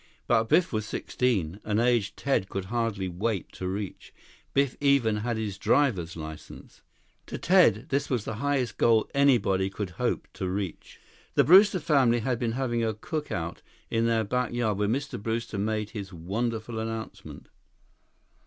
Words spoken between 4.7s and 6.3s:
even had his driver's